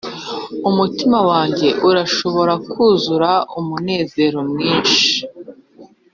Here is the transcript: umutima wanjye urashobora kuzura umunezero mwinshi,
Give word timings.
umutima 0.69 1.19
wanjye 1.29 1.67
urashobora 1.89 2.53
kuzura 2.71 3.31
umunezero 3.59 4.39
mwinshi, 4.51 5.05